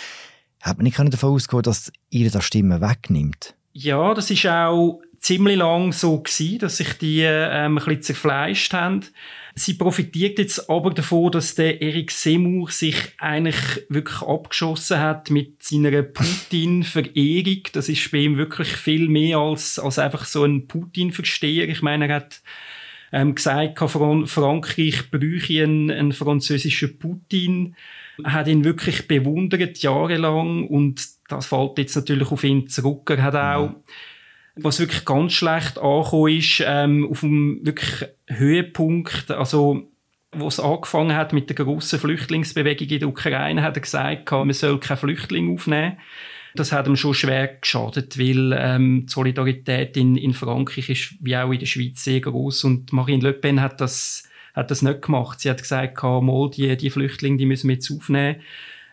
Hat 0.62 0.76
man 0.78 0.84
nicht 0.84 0.98
davon 0.98 1.30
ausgehen 1.30 1.62
dass 1.62 1.92
ihr 2.10 2.30
das 2.30 2.44
Stimmen 2.44 2.80
wegnimmt? 2.80 3.54
Ja, 3.72 4.14
das 4.14 4.30
ist 4.30 4.46
auch 4.46 5.00
ziemlich 5.18 5.56
lang 5.56 5.92
so 5.92 6.20
gewesen, 6.20 6.60
dass 6.60 6.76
sich 6.76 6.92
die 6.98 7.22
ähm, 7.22 7.72
ein 7.72 7.84
bisschen 7.84 8.02
zerfleischt 8.02 8.72
haben. 8.72 9.00
Sie 9.56 9.74
profitiert 9.74 10.38
jetzt 10.40 10.68
aber 10.68 10.90
davon, 10.90 11.30
dass 11.30 11.54
der 11.54 11.80
Eric 11.80 12.10
Seymour 12.10 12.70
sich 12.72 12.96
eigentlich 13.18 13.86
wirklich 13.88 14.20
abgeschossen 14.20 14.98
hat 14.98 15.30
mit 15.30 15.62
seiner 15.62 16.02
Putin-Verehrung. 16.02 17.62
Das 17.72 17.88
ist 17.88 18.10
bei 18.10 18.18
ihm 18.18 18.36
wirklich 18.36 18.68
viel 18.68 19.08
mehr 19.08 19.38
als, 19.38 19.78
als 19.78 20.00
einfach 20.00 20.24
so 20.24 20.42
ein 20.42 20.66
Putin-Versteher. 20.66 21.68
Ich 21.68 21.82
meine, 21.82 22.08
er 22.08 22.16
hat 22.16 22.42
ähm, 23.12 23.36
gesagt, 23.36 23.78
Frankreich 23.78 25.10
bräuchte 25.12 25.62
einen, 25.62 25.88
einen 25.88 26.12
französischen 26.12 26.98
Putin. 26.98 27.76
Er 28.24 28.32
hat 28.32 28.48
ihn 28.48 28.64
wirklich 28.64 29.06
bewundert, 29.06 29.78
jahrelang. 29.78 30.66
Und 30.66 31.00
das 31.28 31.46
fällt 31.46 31.78
jetzt 31.78 31.94
natürlich 31.94 32.32
auf 32.32 32.42
ihn 32.42 32.66
zurück. 32.66 33.08
Er 33.10 33.22
hat 33.22 33.36
auch, 33.36 33.76
was 34.56 34.78
wirklich 34.78 35.04
ganz 35.04 35.32
schlecht 35.32 35.78
angekommen 35.78 36.36
ist, 36.36 36.62
ähm, 36.64 37.08
auf 37.10 37.20
dem 37.20 37.60
wirklich 37.62 38.08
Höhepunkt, 38.26 39.30
also, 39.30 39.90
wo 40.32 40.46
es 40.46 40.60
angefangen 40.60 41.16
hat 41.16 41.32
mit 41.32 41.48
der 41.48 41.56
grossen 41.56 41.98
Flüchtlingsbewegung 41.98 42.88
in 42.88 42.98
der 43.00 43.08
Ukraine, 43.08 43.62
hat 43.62 43.76
er 43.76 43.82
gesagt, 43.82 44.30
man 44.30 44.52
soll 44.52 44.78
keine 44.80 44.96
Flüchtlinge 44.96 45.54
aufnehmen. 45.54 45.98
Das 46.56 46.70
hat 46.70 46.86
ihm 46.86 46.94
schon 46.94 47.14
schwer 47.14 47.48
geschadet, 47.48 48.16
weil 48.16 48.52
ähm, 48.56 49.06
die 49.06 49.12
Solidarität 49.12 49.96
in, 49.96 50.16
in 50.16 50.34
Frankreich 50.34 50.88
ist 50.88 51.14
wie 51.20 51.36
auch 51.36 51.50
in 51.50 51.58
der 51.58 51.66
Schweiz 51.66 52.04
sehr 52.04 52.20
groß 52.20 52.62
und 52.64 52.92
Marine 52.92 53.24
Le 53.24 53.32
Pen 53.32 53.60
hat 53.60 53.80
das 53.80 54.28
hat 54.54 54.70
das 54.70 54.82
nicht 54.82 55.02
gemacht. 55.02 55.40
Sie 55.40 55.50
hat 55.50 55.60
gesagt, 55.60 56.00
mal 56.02 56.50
die, 56.50 56.76
die 56.76 56.90
Flüchtlinge, 56.90 57.36
die 57.36 57.46
müssen 57.46 57.68
wir 57.68 57.74
jetzt 57.74 57.90
aufnehmen. 57.90 58.40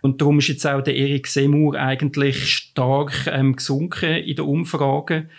Und 0.01 0.19
darum 0.19 0.39
ist 0.39 0.47
jetzt 0.47 0.65
auch 0.65 0.81
der 0.81 0.95
Erik 0.95 1.27
Seymour 1.27 1.75
eigentlich 1.75 2.47
stark 2.47 3.27
ähm, 3.27 3.55
gesunken 3.55 4.15
in 4.15 4.35
den 4.35 4.45
Umfragen. 4.45 5.29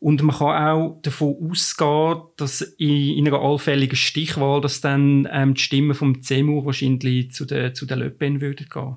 Und 0.00 0.20
man 0.22 0.36
kann 0.36 0.68
auch 0.68 0.98
davon 1.02 1.36
ausgehen, 1.48 2.22
dass 2.36 2.60
in, 2.60 3.18
in 3.18 3.28
einer 3.28 3.40
allfälligen 3.40 3.94
Stichwahl, 3.94 4.60
dass 4.60 4.80
dann 4.80 5.28
ähm, 5.30 5.54
die 5.54 5.60
Stimmen 5.60 5.94
vom 5.94 6.20
Seymour 6.20 6.66
wahrscheinlich 6.66 7.30
zu 7.30 7.44
der, 7.44 7.72
zu 7.72 7.86
der 7.86 7.98
Le 7.98 8.10
Pen 8.10 8.40
würden 8.40 8.66
gehen. 8.68 8.96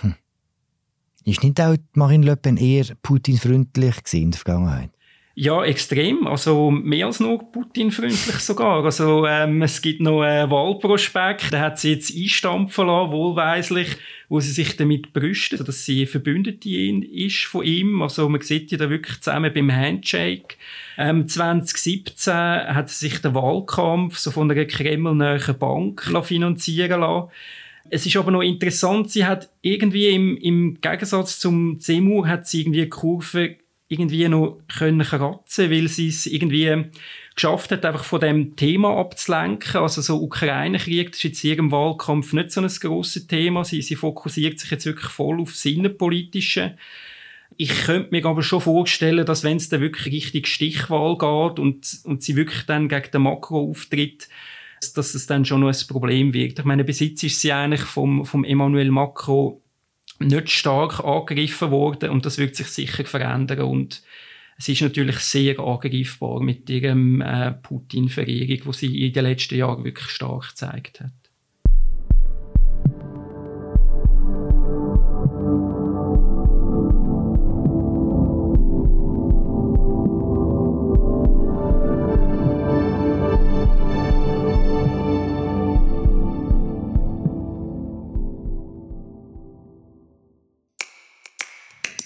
Hm. 0.00 0.14
Ist 1.24 1.42
nicht 1.42 1.60
auch 1.60 1.74
Marine 1.94 2.26
Le 2.26 2.36
Pen 2.36 2.56
eher 2.56 2.84
Putin-freundlich 3.02 3.96
in 4.12 4.30
der 4.30 4.38
Vergangenheit? 4.38 4.90
Ja, 5.36 5.64
extrem. 5.64 6.28
Also 6.28 6.70
mehr 6.70 7.06
als 7.06 7.18
nur 7.18 7.50
Putin-freundlich 7.50 8.38
sogar. 8.38 8.84
Also 8.84 9.26
ähm, 9.26 9.62
es 9.62 9.82
gibt 9.82 10.00
noch 10.00 10.22
einen 10.22 10.48
Wahlprospekt, 10.48 11.52
der 11.52 11.60
hat 11.60 11.80
sie 11.80 11.94
jetzt 11.94 12.14
einstampfen 12.16 12.86
lassen, 12.86 13.10
wohlweislich, 13.10 13.96
wo 14.28 14.38
sie 14.38 14.52
sich 14.52 14.76
damit 14.76 15.12
brüstet, 15.12 15.66
dass 15.66 15.84
sie 15.84 16.06
Verbündete 16.06 16.70
ist 16.70 17.46
von 17.46 17.64
ihm. 17.64 18.00
Also 18.00 18.28
man 18.28 18.42
sieht 18.42 18.70
ja 18.70 18.78
da 18.78 18.88
wirklich 18.88 19.20
zusammen 19.20 19.52
beim 19.52 19.74
Handshake. 19.74 20.56
Ähm, 20.96 21.26
2017 21.26 22.32
hat 22.32 22.88
sie 22.88 23.08
sich 23.08 23.20
den 23.20 23.34
Wahlkampf 23.34 24.16
so 24.18 24.30
von 24.30 24.48
einer 24.48 24.64
kremlnähen 24.66 25.58
Bank 25.58 26.12
finanzieren 26.22 27.00
lassen. 27.00 27.30
Es 27.90 28.06
ist 28.06 28.16
aber 28.16 28.30
noch 28.30 28.40
interessant, 28.42 29.10
sie 29.10 29.26
hat 29.26 29.50
irgendwie 29.62 30.08
im, 30.10 30.36
im 30.36 30.80
Gegensatz 30.80 31.40
zum 31.40 31.80
Zemur 31.80 32.28
hat 32.28 32.46
sie 32.46 32.60
irgendwie 32.62 32.88
Kurve 32.88 33.56
irgendwie 33.88 34.28
noch 34.28 34.60
können 34.78 35.02
kratzen, 35.02 35.70
weil 35.70 35.88
sie 35.88 36.08
es 36.08 36.26
irgendwie 36.26 36.90
geschafft 37.34 37.70
hat, 37.70 37.84
einfach 37.84 38.04
von 38.04 38.20
dem 38.20 38.56
Thema 38.56 38.96
abzulenken. 38.96 39.80
Also 39.80 40.00
so 40.00 40.22
Ukraine-Krieg, 40.22 41.10
ist 41.10 41.22
jetzt 41.22 41.44
in 41.44 41.50
ihrem 41.50 41.72
Wahlkampf 41.72 42.32
nicht 42.32 42.52
so 42.52 42.60
ein 42.60 42.68
grosses 42.68 43.26
Thema. 43.26 43.64
Sie, 43.64 43.82
sie 43.82 43.96
fokussiert 43.96 44.58
sich 44.58 44.70
jetzt 44.70 44.86
wirklich 44.86 45.10
voll 45.10 45.40
auf 45.40 45.50
das 45.50 45.64
Innenpolitische. 45.64 46.76
Ich 47.56 47.84
könnte 47.84 48.08
mir 48.10 48.24
aber 48.24 48.42
schon 48.42 48.60
vorstellen, 48.60 49.26
dass 49.26 49.44
wenn 49.44 49.58
es 49.58 49.68
dann 49.68 49.80
wirklich 49.80 50.12
richtig 50.12 50.48
Stichwahl 50.48 51.16
geht 51.18 51.58
und, 51.58 52.00
und 52.04 52.22
sie 52.22 52.36
wirklich 52.36 52.64
dann 52.66 52.88
gegen 52.88 53.10
den 53.12 53.22
Makro 53.22 53.70
auftritt, 53.70 54.28
dass 54.94 55.14
es 55.14 55.26
dann 55.26 55.44
schon 55.44 55.60
noch 55.60 55.68
ein 55.68 55.86
Problem 55.88 56.34
wird. 56.34 56.58
Ich 56.58 56.64
meine, 56.64 56.84
Besitz 56.84 57.22
ist 57.22 57.40
sie 57.40 57.52
eigentlich 57.52 57.82
vom, 57.82 58.24
vom 58.24 58.44
Emmanuel 58.44 58.90
Macron 58.90 59.60
nicht 60.18 60.50
stark 60.50 61.04
angegriffen 61.04 61.70
worden 61.70 62.10
und 62.10 62.24
das 62.24 62.38
wird 62.38 62.56
sich 62.56 62.68
sicher 62.68 63.04
verändern 63.04 63.62
und 63.62 64.02
es 64.56 64.68
ist 64.68 64.82
natürlich 64.82 65.18
sehr 65.18 65.58
angreifbar 65.58 66.40
mit 66.40 66.70
ihrem 66.70 67.20
äh, 67.20 67.52
Putin-Verehrung, 67.52 68.72
die 68.72 68.72
sie 68.72 69.06
in 69.06 69.12
den 69.12 69.24
letzten 69.24 69.56
Jahren 69.56 69.84
wirklich 69.84 70.08
stark 70.08 70.50
gezeigt 70.50 71.00
hat. 71.00 71.23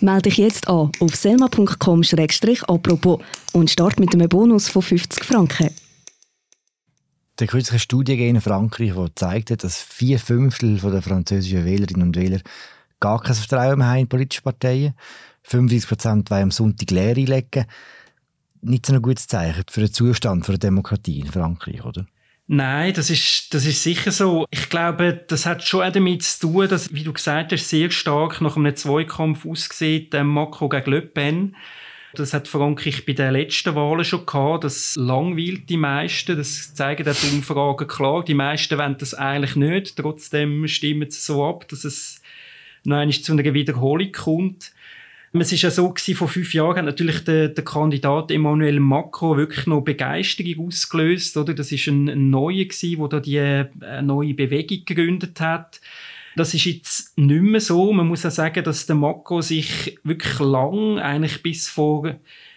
Melde 0.00 0.22
dich 0.22 0.38
jetzt 0.38 0.68
an 0.68 0.92
auf 1.00 1.16
selma.com-apropos 1.16 3.20
und 3.52 3.70
start 3.70 3.98
mit 3.98 4.14
einem 4.14 4.28
Bonus 4.28 4.68
von 4.68 4.82
50 4.82 5.24
Franken. 5.24 5.70
Der 7.38 7.46
kürzliche 7.46 7.78
Studie 7.78 8.28
in 8.28 8.40
Frankreich, 8.40 8.92
die 8.94 9.14
zeigt, 9.14 9.62
dass 9.62 9.80
vier 9.80 10.18
Fünftel 10.18 10.78
der 10.78 11.02
französischen 11.02 11.64
Wählerinnen 11.64 12.08
und 12.08 12.16
Wähler 12.16 12.40
gar 13.00 13.20
kein 13.20 13.36
Vertrauen 13.36 13.78
mehr 13.78 13.88
haben 13.88 14.00
in 14.00 14.08
politische 14.08 14.42
Parteien. 14.42 14.94
35 15.44 15.88
Prozent 15.88 16.30
wollen 16.30 16.42
am 16.42 16.50
Sonntag 16.50 16.90
leer 16.90 17.16
einlegen. 17.16 17.64
Nicht 18.60 18.86
so 18.86 18.94
ein 18.94 19.02
gutes 19.02 19.28
Zeichen 19.28 19.64
für 19.70 19.80
den 19.80 19.92
Zustand 19.92 20.48
der 20.48 20.58
Demokratie 20.58 21.20
in 21.20 21.30
Frankreich, 21.30 21.84
oder? 21.84 22.06
Nein, 22.50 22.94
das 22.94 23.10
ist, 23.10 23.52
das 23.52 23.66
ist 23.66 23.82
sicher 23.82 24.10
so. 24.10 24.46
Ich 24.50 24.70
glaube, 24.70 25.22
das 25.28 25.44
hat 25.44 25.62
schon 25.62 25.82
auch 25.82 25.92
damit 25.92 26.22
zu 26.22 26.48
tun, 26.48 26.66
dass, 26.66 26.92
wie 26.94 27.04
du 27.04 27.12
gesagt 27.12 27.52
hast, 27.52 27.68
sehr 27.68 27.90
stark 27.90 28.40
nach 28.40 28.56
einem 28.56 28.74
Zweikampf 28.74 29.44
aussieht, 29.44 30.14
der 30.14 30.24
Macron 30.24 30.70
gegen 30.70 30.90
Le 30.90 31.02
Pen. 31.02 31.56
Das 32.14 32.32
hat 32.32 32.48
Frankreich 32.48 33.04
bei 33.04 33.12
den 33.12 33.34
letzten 33.34 33.74
Wahlen 33.74 34.02
schon 34.02 34.24
gehabt. 34.24 34.64
Das 34.64 34.96
langweilt 34.96 35.68
die 35.68 35.76
meisten. 35.76 36.38
Das 36.38 36.72
zeigen 36.74 37.06
auch 37.06 37.14
die 37.14 37.36
Umfragen 37.36 37.86
klar. 37.86 38.24
Die 38.24 38.32
meisten 38.32 38.78
wollen 38.78 38.96
das 38.98 39.12
eigentlich 39.12 39.54
nicht. 39.54 39.96
Trotzdem 39.96 40.66
stimmen 40.68 41.10
sie 41.10 41.20
so 41.20 41.44
ab, 41.44 41.68
dass 41.68 41.84
es 41.84 42.22
noch 42.82 42.96
einmal 42.96 43.12
zu 43.12 43.32
einer 43.32 43.52
Wiederholung 43.52 44.10
kommt. 44.12 44.72
Es 45.32 45.52
ist 45.52 45.62
ja 45.62 45.70
so 45.70 45.90
gewesen, 45.90 46.16
vor 46.16 46.28
fünf 46.28 46.54
Jahren 46.54 46.78
hat 46.78 46.84
natürlich 46.86 47.22
der, 47.22 47.48
der 47.48 47.64
Kandidat 47.64 48.30
Emmanuel 48.30 48.80
Macron 48.80 49.36
wirklich 49.36 49.66
noch 49.66 49.82
Begeisterung 49.82 50.66
ausgelöst, 50.66 51.36
oder? 51.36 51.52
Das 51.52 51.70
ist 51.70 51.86
ein, 51.86 52.08
ein 52.08 52.30
Neuer 52.30 52.64
gewesen, 52.64 52.98
der 52.98 53.08
da 53.08 53.20
die 53.20 53.36
äh, 53.36 54.02
neue 54.02 54.34
Bewegung 54.34 54.84
gegründet 54.86 55.40
hat. 55.40 55.80
Das 56.34 56.54
ist 56.54 56.64
jetzt 56.64 57.18
nicht 57.18 57.42
mehr 57.42 57.60
so. 57.60 57.92
Man 57.92 58.06
muss 58.06 58.24
auch 58.24 58.30
sagen, 58.30 58.64
dass 58.64 58.86
der 58.86 58.96
Macron 58.96 59.42
sich 59.42 59.98
wirklich 60.02 60.38
lang, 60.38 60.98
eigentlich 60.98 61.42
bis 61.42 61.68
vor 61.68 62.14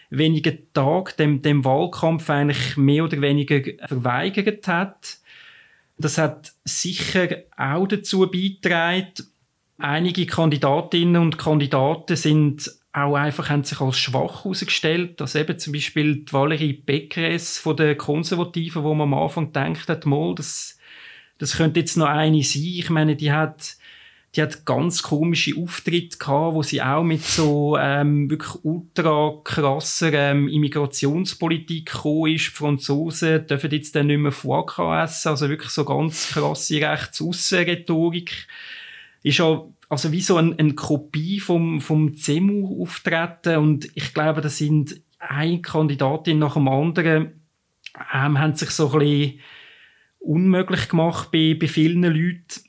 wenigen 0.09 0.59
Tagen, 0.73 1.13
dem, 1.17 1.41
dem 1.41 1.65
Wahlkampf 1.65 2.29
eigentlich 2.29 2.77
mehr 2.77 3.03
oder 3.03 3.19
weniger 3.21 3.61
verweigert 3.87 4.67
hat. 4.67 5.17
Das 5.97 6.17
hat 6.17 6.53
sicher 6.63 7.43
auch 7.57 7.87
dazu 7.87 8.29
beigetragen, 8.29 9.13
Einige 9.81 10.25
Kandidatinnen 10.25 11.21
und 11.21 11.37
Kandidaten 11.37 12.15
sind 12.15 12.71
auch 12.93 13.15
einfach 13.15 13.49
haben 13.49 13.63
sich 13.63 13.79
als 13.79 13.97
schwach 13.97 14.43
herausgestellt, 14.43 15.21
dass 15.21 15.35
eben 15.35 15.57
zum 15.57 15.73
Beispiel 15.73 16.17
die 16.25 16.33
Valerie 16.33 16.73
Beckeres 16.73 17.57
von 17.57 17.77
den 17.77 17.97
Konservativen, 17.97 18.83
wo 18.83 18.93
man 18.93 19.13
am 19.13 19.19
Anfang 19.19 19.47
gedacht 19.47 19.87
hat, 19.87 20.05
mal, 20.05 20.35
das, 20.35 20.77
das 21.37 21.55
könnte 21.55 21.79
jetzt 21.79 21.95
noch 21.95 22.07
eine 22.07 22.43
sein. 22.43 22.63
Ich 22.63 22.89
meine, 22.89 23.15
die 23.15 23.31
hat, 23.31 23.77
die 24.35 24.41
hat 24.41 24.65
ganz 24.65 25.03
komische 25.03 25.53
Auftritte 25.57 26.17
gehabt, 26.17 26.53
wo 26.53 26.63
sie 26.63 26.81
auch 26.81 27.03
mit 27.03 27.23
so 27.23 27.77
ähm, 27.79 28.29
wirklich 28.29 28.55
ultra 28.63 29.39
krasser 29.43 30.11
ähm, 30.11 30.49
Immigrationspolitik 30.49 31.85
gekommen 31.85 32.35
ist. 32.35 32.47
Die 32.47 32.51
Franzosen 32.51 33.47
dürfen 33.47 33.71
jetzt 33.71 33.95
dann 33.95 34.07
nicht 34.07 34.19
mehr 34.19 34.33
Foie 34.33 34.65
essen, 35.01 35.29
also 35.29 35.47
wirklich 35.47 35.71
so 35.71 35.85
ganz 35.85 36.27
krasse 36.33 36.81
Rechtsaussen-Rhetorik 36.81 38.47
ist 39.23 39.37
ja 39.37 39.63
also 39.89 40.11
wie 40.11 40.21
so 40.21 40.37
eine, 40.37 40.57
eine 40.57 40.73
Kopie 40.73 41.39
vom, 41.39 41.81
vom 41.81 42.15
CEMU 42.15 42.81
auftreten 42.81 43.57
und 43.57 43.89
ich 43.95 44.13
glaube, 44.13 44.41
das 44.41 44.57
sind 44.57 45.01
eine 45.19 45.61
Kandidatin 45.61 46.39
nach 46.39 46.53
dem 46.53 46.67
anderen 46.67 47.41
ähm, 48.13 48.39
haben 48.39 48.55
sich 48.55 48.69
so 48.69 48.91
ein 48.93 48.99
bisschen 48.99 49.39
unmöglich 50.19 50.87
gemacht 50.87 51.29
bei, 51.31 51.57
bei 51.59 51.67
vielen 51.67 52.03
Leuten. 52.03 52.61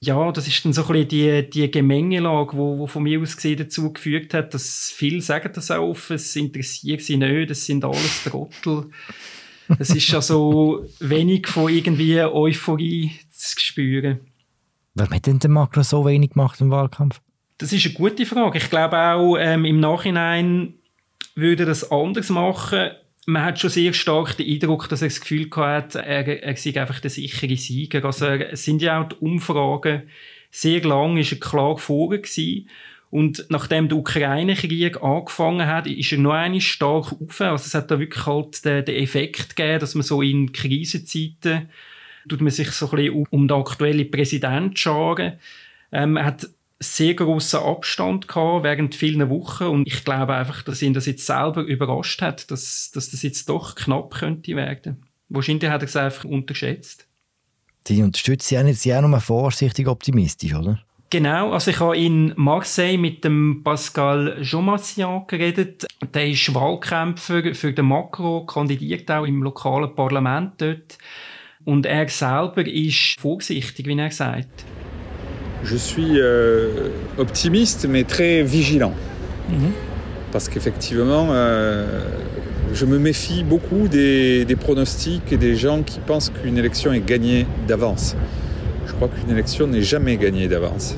ja, 0.00 0.30
das 0.30 0.46
ist 0.46 0.64
dann 0.64 0.72
so 0.72 0.82
ein 0.86 1.06
bisschen 1.06 1.08
die, 1.08 1.50
die 1.50 1.70
Gemengelage, 1.70 2.56
wo, 2.56 2.78
wo 2.78 2.86
von 2.86 3.02
mir 3.02 3.20
aus 3.20 3.36
gesehen 3.36 3.58
dazu 3.58 3.92
geführt 3.92 4.32
hat, 4.34 4.54
dass 4.54 4.92
viele 4.94 5.20
sagen 5.20 5.50
das 5.52 5.70
auch 5.70 5.88
offen, 5.88 6.16
es 6.16 6.36
interessiert 6.36 7.00
sie 7.00 7.16
nicht, 7.16 7.50
das 7.50 7.66
sind 7.66 7.84
alles 7.84 8.22
Trottel. 8.24 8.90
Es 9.78 9.90
ist 9.90 10.14
also 10.14 10.86
wenig 11.00 11.46
von 11.46 11.72
irgendwie 11.72 12.20
Euphorie 12.22 13.12
zu 13.30 13.58
spüren. 13.58 14.20
Warum 14.94 15.14
hat 15.14 15.26
denn 15.26 15.38
der 15.38 15.50
Macron 15.50 15.84
so 15.84 16.04
wenig 16.04 16.30
gemacht 16.30 16.60
im 16.60 16.70
Wahlkampf? 16.70 17.20
Das 17.58 17.72
ist 17.72 17.84
eine 17.84 17.94
gute 17.94 18.26
Frage. 18.26 18.58
Ich 18.58 18.70
glaube 18.70 18.98
auch, 18.98 19.36
ähm, 19.36 19.64
im 19.64 19.80
Nachhinein 19.80 20.74
würde 21.34 21.64
er 21.64 21.66
das 21.66 21.90
anders 21.90 22.30
machen. 22.30 22.90
Man 23.26 23.44
hat 23.44 23.58
schon 23.58 23.70
sehr 23.70 23.92
stark 23.92 24.36
den 24.36 24.48
Eindruck, 24.48 24.88
dass 24.88 25.02
er 25.02 25.08
das 25.08 25.20
Gefühl 25.20 25.48
hatte, 25.54 26.04
er, 26.04 26.42
er 26.42 26.56
sei 26.56 26.80
einfach 26.80 27.00
der 27.00 27.10
sichere 27.10 27.56
Sieger. 27.56 28.04
Also 28.04 28.26
es 28.26 28.64
sind 28.64 28.80
ja 28.80 29.02
auch 29.02 29.08
die 29.08 29.16
Umfragen 29.16 30.04
sehr 30.50 30.82
lang 30.82 31.16
ist 31.16 31.32
er 31.32 31.40
klar 31.40 31.78
vorne 31.78 32.20
gewesen. 32.20 32.68
Und 33.10 33.46
nachdem 33.48 33.88
der 33.88 33.96
Ukraine-Krieg 33.98 35.02
angefangen 35.02 35.66
hat, 35.66 35.86
ist 35.86 36.12
er 36.12 36.18
noch 36.18 36.32
einmal 36.32 36.60
stark 36.60 37.12
auf. 37.12 37.40
Also 37.40 37.64
es 37.66 37.74
hat 37.74 37.90
da 37.90 37.98
wirklich 37.98 38.26
halt 38.26 38.64
den, 38.64 38.84
den 38.84 38.96
Effekt 38.96 39.56
gegeben, 39.56 39.80
dass 39.80 39.94
man 39.94 40.02
so 40.02 40.20
in 40.20 40.52
Krisenzeiten 40.52 41.70
tut 42.28 42.40
man 42.40 42.50
sich 42.50 42.70
so 42.70 42.90
ein 42.90 42.96
bisschen 42.96 43.26
um 43.30 43.48
den 43.48 43.56
aktuellen 43.56 44.10
Präsident 44.10 44.78
scharen. 44.78 45.34
Ähm, 45.92 46.16
er 46.16 46.24
hat 46.26 46.48
sehr 46.80 47.14
großen 47.14 47.60
Abstand 47.60 48.28
gehabt 48.28 48.62
während 48.62 48.94
vielen 48.94 49.28
Wochen 49.30 49.64
und 49.64 49.86
ich 49.86 50.04
glaube 50.04 50.34
einfach, 50.34 50.62
dass 50.62 50.82
ihn 50.82 50.94
das 50.94 51.06
jetzt 51.06 51.26
selber 51.26 51.62
überrascht 51.62 52.22
hat, 52.22 52.50
dass, 52.50 52.90
dass 52.92 53.10
das 53.10 53.22
jetzt 53.22 53.48
doch 53.48 53.74
knapp 53.74 54.14
könnte 54.14 54.54
werden. 54.54 55.04
Wahrscheinlich 55.28 55.70
hat 55.70 55.82
er 55.82 55.88
es 55.88 55.96
einfach 55.96 56.24
unterschätzt. 56.24 57.06
Sie 57.86 58.02
unterstützen 58.02 58.54
ja 58.54 58.62
nicht, 58.62 58.80
Sie 58.80 58.94
auch 58.94 59.00
nur 59.00 59.20
vorsichtig 59.20 59.88
optimistisch, 59.88 60.54
oder? 60.54 60.78
Genau, 61.10 61.52
also 61.52 61.70
ich 61.70 61.80
habe 61.80 61.96
in 61.96 62.34
Marseille 62.36 62.98
mit 62.98 63.24
dem 63.24 63.62
Pascal 63.64 64.36
Jomassian 64.42 65.26
geredet. 65.26 65.86
Der 66.12 66.28
ist 66.28 66.54
Wahlkämpfer 66.54 67.54
für 67.54 67.72
den 67.72 67.86
Macron, 67.86 68.46
kandidiert 68.46 69.10
auch 69.10 69.24
im 69.24 69.42
lokalen 69.42 69.94
Parlament 69.94 70.52
dort. 70.58 70.98
Und 71.68 71.84
er 71.84 72.08
selber 72.08 72.66
ist 72.66 73.20
vorsichtig, 73.20 73.86
wie 73.86 73.98
er 73.98 74.10
sagt. 74.10 74.64
Je 75.62 75.76
suis 75.76 76.18
euh, 76.18 76.88
optimiste 77.18 77.86
mais 77.86 78.04
très 78.04 78.42
vigilant. 78.42 78.94
Mhm. 79.50 79.74
Parce 80.32 80.48
qu'effectivement, 80.48 81.28
euh, 81.30 82.00
je 82.72 82.86
me 82.86 82.98
méfie 82.98 83.44
beaucoup 83.44 83.86
des, 83.86 84.46
des, 84.46 84.56
pronostics 84.56 85.30
et 85.30 85.36
des 85.36 85.56
gens 85.56 85.82
qui 85.82 86.00
pensent 86.00 86.30
qu'une 86.30 86.56
élection 86.56 86.90
est 86.94 87.04
gagnée 87.04 87.46
d'avance. 87.66 88.16
Je 88.86 88.94
crois 88.94 89.08
qu'une 89.08 89.30
élection 89.30 89.66
n'est 89.66 89.82
jamais 89.82 90.16
gagnée 90.16 90.48
d'avance. 90.48 90.96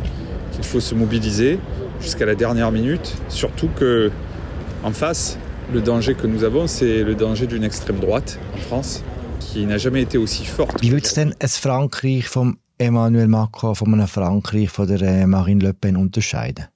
Qu'il 0.52 0.62
faut 0.62 0.78
se 0.78 0.94
mobiliser 0.94 1.58
jusqu'à 2.00 2.26
la 2.26 2.36
dernière 2.36 2.70
minute, 2.70 3.16
surtout 3.28 3.70
que 3.74 4.12
en 4.84 4.92
face, 4.92 5.36
le 5.74 5.80
danger 5.80 6.14
que 6.14 6.28
nous 6.28 6.44
avons, 6.44 6.68
c'est 6.68 7.02
le 7.02 7.16
danger 7.16 7.48
d'une 7.48 7.64
extrême 7.64 7.98
droite 7.98 8.38
en 8.54 8.58
France. 8.58 9.02
Wie 9.52 10.92
würdest 10.92 11.16
du 11.16 11.20
denn 11.20 11.34
ein 11.40 11.48
Frankreich 11.48 12.28
von 12.28 12.58
Emmanuel 12.78 13.26
Macron 13.26 13.74
von 13.74 13.92
einem 13.92 14.06
Frankreich 14.06 14.70
von 14.70 14.86
der 14.86 15.00
äh, 15.02 15.26
Marine 15.26 15.64
Le 15.64 15.74
Pen 15.74 15.96
unterscheiden? 15.96 16.66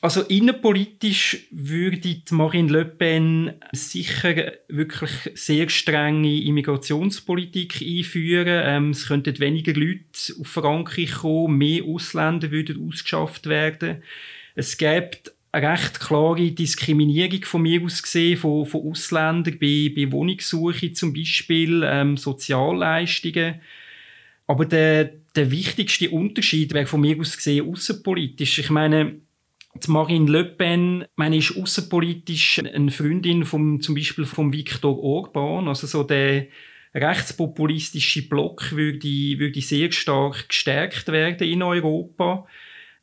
Also 0.00 0.22
innenpolitisch 0.22 1.48
würde 1.50 2.22
Marine 2.30 2.70
Le 2.70 2.84
Pen 2.84 3.52
sicher 3.72 4.52
wirklich 4.68 5.10
sehr 5.34 5.68
strenge 5.68 6.42
Immigrationspolitik 6.42 7.82
einführen. 7.82 8.62
Ähm, 8.64 8.90
es 8.90 9.08
könnten 9.08 9.38
weniger 9.40 9.74
Leute 9.74 10.32
auf 10.40 10.46
Frankreich 10.46 11.12
kommen, 11.12 11.58
mehr 11.58 11.84
Ausländer 11.84 12.50
würden 12.50 12.88
ausgeschafft 12.88 13.46
werden. 13.46 14.02
Es 14.54 14.78
gibt 14.78 15.32
eine 15.52 15.68
recht 15.72 15.98
klare 15.98 16.52
Diskriminierung 16.52 17.44
von 17.44 17.62
mir 17.62 17.82
aus 17.82 18.02
gesehen, 18.02 18.38
von, 18.38 18.66
von 18.66 18.88
Ausländern 18.88 19.58
bei, 19.60 19.92
bei 19.94 20.10
Wohnungssuche 20.10 20.92
zum 20.92 21.12
Beispiel, 21.12 21.82
ähm, 21.84 22.16
Sozialleistungen. 22.16 23.60
Aber 24.46 24.64
der, 24.64 25.12
der 25.34 25.50
wichtigste 25.50 26.10
Unterschied 26.10 26.72
wäre 26.72 26.86
von 26.86 27.00
mir 27.00 27.18
aus 27.18 27.36
gesehen 27.36 27.68
außenpolitisch. 27.68 28.58
Ich 28.58 28.70
meine, 28.70 29.20
die 29.74 29.90
Marine 29.90 30.30
Le 30.30 30.44
Pen, 30.44 31.04
meine, 31.16 31.36
ist 31.36 31.56
außenpolitisch 31.56 32.60
eine 32.60 32.90
Freundin 32.90 33.44
vom, 33.44 33.80
zum 33.80 33.94
Beispiel 33.94 34.26
von 34.26 34.52
Viktor 34.52 34.98
Orban, 34.98 35.68
also 35.68 35.86
so 35.86 36.02
der 36.02 36.46
rechtspopulistische 36.94 38.28
Block 38.28 38.72
würde, 38.72 39.38
würde 39.38 39.60
sehr 39.60 39.92
stark 39.92 40.48
gestärkt 40.48 41.08
werden 41.08 41.48
in 41.48 41.62
Europa 41.62 42.46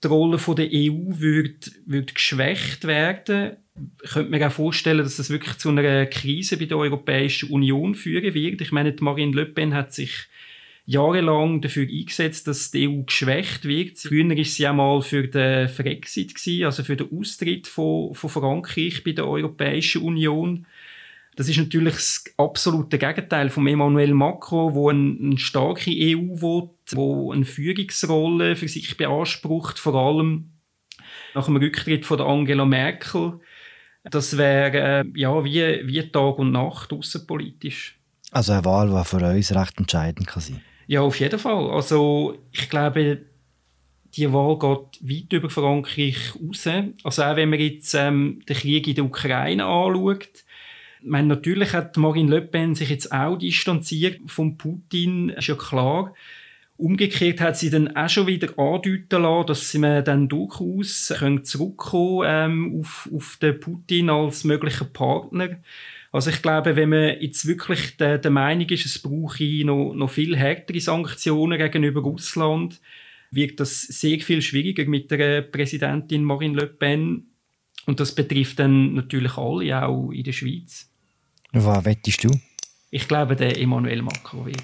die 0.04 0.08
Rolle 0.08 0.38
der 0.38 0.70
EU 0.72 1.20
wird, 1.20 1.72
wird 1.86 2.16
geschwächt 2.16 2.86
werden. 2.86 3.58
Ich 4.04 4.12
könnte 4.12 4.32
mir 4.32 4.48
auch 4.48 4.52
vorstellen, 4.52 5.00
dass 5.00 5.18
das 5.18 5.30
wirklich 5.30 5.58
zu 5.58 5.70
einer 5.70 6.06
Krise 6.08 6.58
bei 6.58 6.66
der 6.66 6.78
Europäischen 6.78 7.50
Union 7.50 7.96
führen 7.96 8.34
wird. 8.34 8.62
Ich 8.62 8.72
meine, 8.72 8.96
Marine 9.00 9.36
Le 9.36 9.46
Pen 9.46 9.74
hat 9.74 9.94
sich 9.94 10.28
jahrelang 10.86 11.62
dafür 11.62 11.88
eingesetzt, 11.88 12.48
dass 12.48 12.72
die 12.72 12.88
EU 12.88 13.04
geschwächt 13.04 13.66
wird. 13.66 13.98
Früher 14.00 14.28
war 14.30 14.44
sie 14.44 14.66
einmal 14.66 15.02
für 15.02 15.28
den 15.28 15.70
Brexit, 15.76 16.34
also 16.64 16.84
für 16.84 16.96
den 16.96 17.12
Austritt 17.12 17.68
von, 17.68 18.16
von 18.16 18.30
Frankreich 18.30 19.04
bei 19.04 19.12
der 19.12 19.28
Europäischen 19.28 20.02
Union. 20.02 20.66
Das 21.38 21.48
ist 21.48 21.58
natürlich 21.58 21.94
das 21.94 22.24
absolute 22.38 22.98
Gegenteil 22.98 23.52
von 23.52 23.68
Emmanuel 23.68 24.16
Macron, 24.16 24.74
wo 24.74 24.90
eine, 24.90 25.16
eine 25.22 25.38
starke 25.38 25.92
EU 25.92 26.42
will, 26.42 26.70
wo 26.94 27.32
eine 27.32 27.46
Führungsrolle 27.46 28.56
für 28.56 28.68
sich 28.68 28.98
beansprucht, 28.98 29.78
vor 29.78 29.94
allem 29.94 30.50
nach 31.36 31.46
dem 31.46 31.58
Rücktritt 31.58 32.08
von 32.08 32.22
Angela 32.22 32.66
Merkel. 32.66 33.40
Das 34.04 34.36
wäre 34.36 35.02
äh, 35.02 35.06
ja 35.16 35.44
wie, 35.44 35.88
wie 35.88 36.10
Tag 36.10 36.40
und 36.40 36.54
Nacht 36.54 36.92
außenpolitisch. 36.92 38.00
Also 38.32 38.54
eine 38.54 38.66
Wahl, 38.66 38.90
die 38.90 39.08
für 39.08 39.24
uns 39.24 39.54
recht 39.54 39.78
entscheidend 39.78 40.26
kann 40.26 40.42
sein. 40.42 40.62
Ja, 40.88 41.02
auf 41.02 41.20
jeden 41.20 41.38
Fall. 41.38 41.70
Also 41.70 42.36
ich 42.52 42.68
glaube, 42.68 43.22
die 44.16 44.34
Wahl 44.34 44.58
geht 44.58 45.08
weit 45.08 45.34
über 45.34 45.52
Frankreich 45.52 46.34
raus. 46.34 46.68
Also 47.04 47.24
auch 47.24 47.36
wenn 47.36 47.52
man 47.52 47.60
jetzt 47.60 47.94
ähm, 47.94 48.42
den 48.50 48.56
Krieg 48.56 48.88
in 48.88 48.96
der 48.96 49.06
Ukraine 49.06 49.66
anschaut, 49.66 50.46
ich 51.02 51.08
meine, 51.08 51.28
natürlich 51.28 51.74
hat 51.74 51.98
Marine 51.98 52.30
Le 52.30 52.42
Pen 52.42 52.76
sich 52.76 52.90
jetzt 52.90 53.12
auch 53.12 53.38
distanziert 53.38 54.20
von 54.28 54.58
Putin, 54.58 55.30
ist 55.30 55.48
ja 55.48 55.56
klar. 55.56 56.14
Umgekehrt 56.78 57.42
hat 57.42 57.58
sie 57.58 57.72
dann 57.72 57.96
auch 57.96 58.10
schon 58.10 58.28
wieder 58.28 58.58
andeuten 58.58 59.24
lassen, 59.24 59.48
dass 59.48 59.72
sie 59.72 60.04
dann 60.04 60.30
durchaus 60.30 61.12
zurückkommen 61.44 62.24
ähm, 62.28 62.80
auf, 62.80 63.10
auf 63.14 63.38
den 63.42 63.60
Putin 63.60 64.10
als 64.12 64.44
möglichen 64.44 64.94
Partner. 64.94 65.58
Also 66.12 66.30
ich 66.30 66.42
glaube, 66.42 66.76
wenn 66.76 66.90
man 66.90 67.20
jetzt 67.20 67.48
wirklich 67.48 67.98
der, 67.98 68.18
der 68.20 68.32
Meinung 68.32 68.68
ist, 68.70 68.86
es 68.86 69.00
brauche 69.00 69.44
noch, 69.66 69.94
noch 69.94 70.10
viel 70.10 70.38
härtere 70.38 70.80
Sanktionen 70.80 71.58
gegenüber 71.58 72.02
Russland, 72.02 72.80
wird 73.32 73.60
das 73.60 73.82
sehr 73.82 74.20
viel 74.20 74.42
schwieriger 74.42 74.86
mit 74.86 75.12
der 75.12 75.42
Präsidentin 75.42 76.24
Marine 76.24 76.62
Le 76.62 76.68
Pen. 76.68 77.28
Und 77.88 78.00
das 78.00 78.14
betrifft 78.14 78.60
dann 78.60 78.94
natürlich 78.94 79.38
alle, 79.38 79.84
auch 79.84 80.12
in 80.12 80.24
der 80.24 80.34
Schweiz. 80.34 80.88
Was 81.54 81.86
wettest 81.86 82.24
du? 82.24 82.30
Ich 82.92 83.08
glaube, 83.08 83.36
der 83.36 83.60
Emmanuel 83.60 84.02
Macron 84.04 84.46
wird 84.46 84.62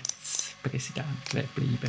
Präsident 0.62 1.08
bleiben. 1.32 1.80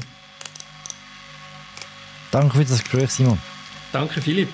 Danke 2.30 2.58
für 2.58 2.64
das 2.64 2.82
Gespräch, 2.82 3.10
Simon. 3.10 3.38
Danke, 3.92 4.20
Philipp. 4.20 4.48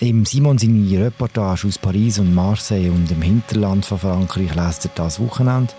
Im 0.00 0.24
Simon 0.24 0.58
seine 0.58 1.04
Reportage 1.04 1.68
aus 1.68 1.78
Paris 1.78 2.18
und 2.18 2.34
Marseille 2.34 2.90
und 2.90 3.08
im 3.12 3.22
Hinterland 3.22 3.84
von 3.84 4.00
Frankreich 4.00 4.52
lässt 4.54 4.84
er 4.86 4.90
das 4.96 5.20
Wochenende. 5.20 5.72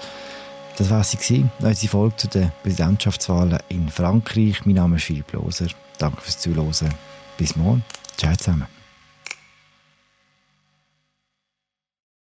Das 0.78 0.89
war 0.89 1.04
sie, 1.04 1.45
unsere 1.60 1.89
Folge 1.89 2.15
zu 2.15 2.28
den 2.30 2.52
Präsidentschaftswahlen 2.63 3.60
in 3.67 3.89
Frankreich. 3.89 4.65
Mein 4.65 4.76
Name 4.76 4.95
ist 4.95 5.04
Philipp 5.04 5.34
Loser. 5.34 5.67
Danke 5.97 6.21
fürs 6.21 6.39
Zuhören. 6.39 6.93
Bis 7.38 7.56
morgen. 7.58 7.84
Ciao 8.15 8.34
zusammen. 8.36 8.72